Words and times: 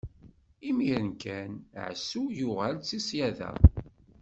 Imiren 0.69 1.09
kan, 1.21 1.49
Ɛisu 1.85 2.21
yuɣal-d 2.37 2.81
si 2.87 2.99
ṣṣyada. 3.03 3.51